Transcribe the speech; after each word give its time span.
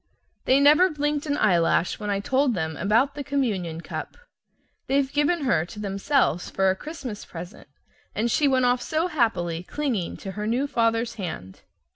They 0.45 0.59
never 0.59 0.89
blinked 0.89 1.27
an 1.27 1.37
eyelash 1.37 1.99
when 1.99 2.09
I 2.09 2.19
told 2.21 2.55
them 2.55 2.75
about 2.75 3.13
the 3.13 3.23
communion 3.23 3.81
cup. 3.81 4.17
They've 4.87 5.13
given 5.13 5.41
her 5.41 5.63
to 5.67 5.79
themselves 5.79 6.49
for 6.49 6.71
a 6.71 6.75
Christmas 6.75 7.23
present, 7.23 7.67
and 8.15 8.31
she 8.31 8.47
went 8.47 8.65
off 8.65 8.81
so 8.81 9.09
happily, 9.09 9.61
clinging 9.61 10.17
to 10.17 10.31
her 10.31 10.47
new 10.47 10.65
father's 10.65 11.13
hand! 11.21 11.61